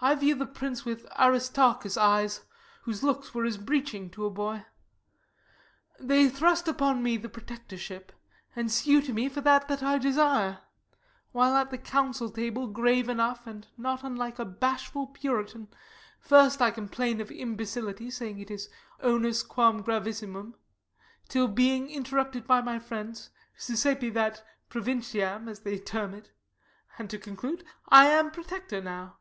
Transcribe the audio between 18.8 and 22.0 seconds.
onus quam gravissimum; Till, being